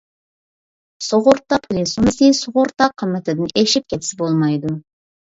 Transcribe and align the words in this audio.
سۇغۇرتا 1.07 1.59
پۇلى 1.65 1.83
سوممىسى 1.91 2.29
سۇغۇرتا 2.37 2.87
قىممىتىدىن 3.01 3.51
ئېشىپ 3.61 3.93
كەتسە 3.95 4.17
بولمايدۇ. 4.23 4.73